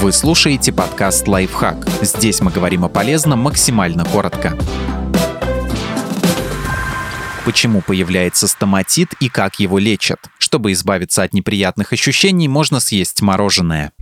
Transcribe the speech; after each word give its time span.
Вы 0.00 0.12
слушаете 0.12 0.72
подкаст 0.72 1.28
«Лайфхак». 1.28 1.86
Здесь 2.00 2.40
мы 2.40 2.50
говорим 2.50 2.86
о 2.86 2.88
полезном 2.88 3.40
максимально 3.40 4.06
коротко. 4.06 4.58
Почему 7.44 7.82
появляется 7.82 8.48
стоматит 8.48 9.12
и 9.20 9.28
как 9.28 9.60
его 9.60 9.78
лечат? 9.78 10.18
Чтобы 10.38 10.72
избавиться 10.72 11.22
от 11.22 11.34
неприятных 11.34 11.92
ощущений, 11.92 12.48
можно 12.48 12.80
съесть 12.80 13.20
мороженое. 13.20 13.92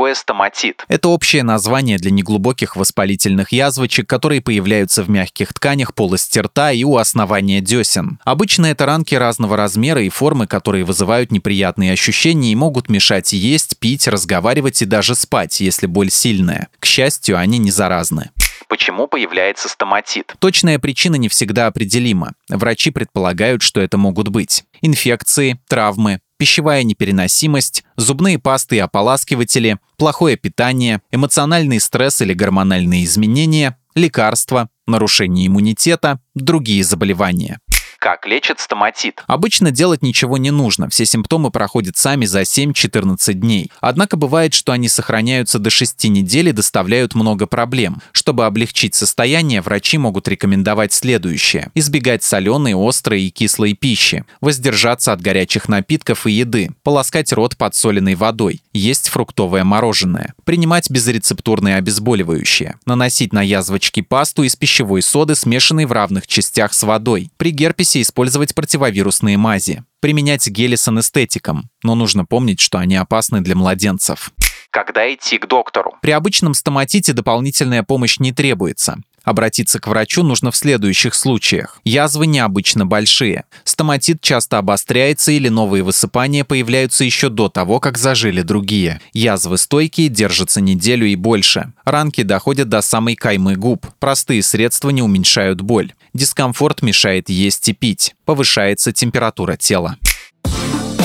Такое 0.00 0.14
стоматит? 0.14 0.82
Это 0.88 1.10
общее 1.10 1.42
название 1.42 1.98
для 1.98 2.10
неглубоких 2.10 2.74
воспалительных 2.74 3.52
язвочек, 3.52 4.08
которые 4.08 4.40
появляются 4.40 5.02
в 5.02 5.10
мягких 5.10 5.52
тканях 5.52 5.92
полости 5.94 6.38
рта 6.38 6.72
и 6.72 6.84
у 6.84 6.96
основания 6.96 7.60
десен. 7.60 8.18
Обычно 8.24 8.64
это 8.64 8.86
ранки 8.86 9.14
разного 9.14 9.58
размера 9.58 10.02
и 10.02 10.08
формы, 10.08 10.46
которые 10.46 10.84
вызывают 10.84 11.30
неприятные 11.30 11.92
ощущения 11.92 12.50
и 12.50 12.54
могут 12.54 12.88
мешать 12.88 13.34
есть, 13.34 13.78
пить, 13.78 14.08
разговаривать 14.08 14.80
и 14.80 14.86
даже 14.86 15.14
спать, 15.14 15.60
если 15.60 15.84
боль 15.84 16.10
сильная. 16.10 16.68
К 16.78 16.86
счастью, 16.86 17.36
они 17.36 17.58
не 17.58 17.70
заразны 17.70 18.30
почему 18.68 19.08
появляется 19.08 19.68
стоматит. 19.68 20.36
Точная 20.38 20.78
причина 20.78 21.16
не 21.16 21.28
всегда 21.28 21.66
определима. 21.66 22.34
Врачи 22.48 22.92
предполагают, 22.92 23.62
что 23.62 23.80
это 23.80 23.98
могут 23.98 24.28
быть 24.28 24.62
инфекции, 24.80 25.58
травмы, 25.68 26.20
пищевая 26.40 26.84
непереносимость, 26.84 27.84
зубные 27.96 28.38
пасты 28.38 28.76
и 28.76 28.78
ополаскиватели, 28.78 29.78
плохое 29.98 30.38
питание, 30.38 31.02
эмоциональный 31.12 31.78
стресс 31.78 32.22
или 32.22 32.32
гормональные 32.32 33.04
изменения, 33.04 33.76
лекарства, 33.94 34.70
нарушение 34.86 35.48
иммунитета, 35.48 36.18
другие 36.34 36.82
заболевания. 36.82 37.58
Как 38.00 38.24
лечат 38.24 38.60
стоматит? 38.60 39.22
Обычно 39.26 39.70
делать 39.70 40.00
ничего 40.00 40.38
не 40.38 40.50
нужно, 40.50 40.88
все 40.88 41.04
симптомы 41.04 41.50
проходят 41.50 41.98
сами 41.98 42.24
за 42.24 42.40
7-14 42.40 43.34
дней. 43.34 43.70
Однако 43.82 44.16
бывает, 44.16 44.54
что 44.54 44.72
они 44.72 44.88
сохраняются 44.88 45.58
до 45.58 45.68
6 45.68 46.04
недель 46.04 46.48
и 46.48 46.52
доставляют 46.52 47.14
много 47.14 47.46
проблем. 47.46 48.00
Чтобы 48.12 48.46
облегчить 48.46 48.94
состояние, 48.94 49.60
врачи 49.60 49.98
могут 49.98 50.28
рекомендовать 50.28 50.94
следующее. 50.94 51.70
Избегать 51.74 52.22
соленой, 52.22 52.72
острой 52.74 53.24
и 53.24 53.30
кислой 53.30 53.74
пищи, 53.74 54.24
воздержаться 54.40 55.12
от 55.12 55.20
горячих 55.20 55.68
напитков 55.68 56.26
и 56.26 56.32
еды, 56.32 56.70
полоскать 56.82 57.34
рот 57.34 57.58
подсоленной 57.58 58.14
водой, 58.14 58.62
есть 58.72 59.10
фруктовое 59.10 59.62
мороженое, 59.62 60.32
принимать 60.44 60.88
безрецептурные 60.88 61.76
обезболивающие, 61.76 62.76
наносить 62.86 63.34
на 63.34 63.42
язвочки 63.42 64.00
пасту 64.00 64.42
из 64.42 64.56
пищевой 64.56 65.02
соды, 65.02 65.34
смешанной 65.34 65.84
в 65.84 65.92
равных 65.92 66.26
частях 66.26 66.72
с 66.72 66.82
водой. 66.82 67.30
При 67.36 67.50
герпесе 67.50 67.89
записи 67.90 68.02
использовать 68.02 68.54
противовирусные 68.54 69.36
мази, 69.36 69.84
применять 70.00 70.46
гели 70.48 70.76
с 70.76 70.86
анестетиком, 70.88 71.70
но 71.82 71.94
нужно 71.94 72.24
помнить, 72.24 72.60
что 72.60 72.78
они 72.78 72.96
опасны 72.96 73.40
для 73.40 73.56
младенцев. 73.56 74.30
Когда 74.70 75.12
идти 75.12 75.38
к 75.38 75.48
доктору? 75.48 75.94
При 76.00 76.12
обычном 76.12 76.54
стоматите 76.54 77.12
дополнительная 77.12 77.82
помощь 77.82 78.20
не 78.20 78.32
требуется. 78.32 78.98
Обратиться 79.24 79.78
к 79.78 79.86
врачу 79.86 80.22
нужно 80.22 80.50
в 80.50 80.56
следующих 80.56 81.14
случаях. 81.14 81.80
Язвы 81.84 82.26
необычно 82.26 82.86
большие. 82.86 83.44
Стоматит 83.64 84.20
часто 84.20 84.58
обостряется 84.58 85.32
или 85.32 85.48
новые 85.48 85.82
высыпания 85.82 86.44
появляются 86.44 87.04
еще 87.04 87.28
до 87.28 87.48
того, 87.48 87.80
как 87.80 87.98
зажили 87.98 88.42
другие. 88.42 89.00
Язвы 89.12 89.58
стойкие, 89.58 90.08
держатся 90.08 90.60
неделю 90.60 91.06
и 91.06 91.16
больше. 91.16 91.72
Ранки 91.84 92.22
доходят 92.22 92.68
до 92.68 92.80
самой 92.80 93.14
каймы 93.14 93.56
губ. 93.56 93.86
Простые 93.98 94.42
средства 94.42 94.90
не 94.90 95.02
уменьшают 95.02 95.60
боль. 95.60 95.92
Дискомфорт 96.14 96.82
мешает 96.82 97.28
есть 97.28 97.68
и 97.68 97.72
пить. 97.72 98.14
Повышается 98.24 98.92
температура 98.92 99.56
тела. 99.56 99.96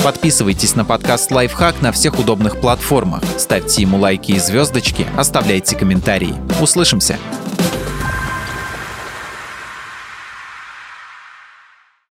Подписывайтесь 0.02 0.76
на 0.76 0.84
подкаст 0.84 1.32
«Лайфхак» 1.32 1.82
на 1.82 1.90
всех 1.90 2.20
удобных 2.20 2.60
платформах. 2.60 3.24
Ставьте 3.38 3.82
ему 3.82 3.98
лайки 3.98 4.32
и 4.32 4.38
звездочки, 4.38 5.04
оставляйте 5.16 5.76
комментарии. 5.76 6.34
Услышимся! 6.60 7.18